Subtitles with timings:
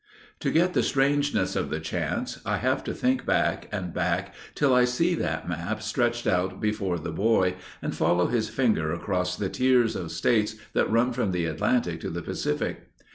[0.39, 4.73] To get the strangeness of the chance I have to think back and back till
[4.73, 9.47] I see that map stretched out before the boy, and follow his finger across the
[9.47, 12.89] tiers of States that run from the Atlantic to the Pacific.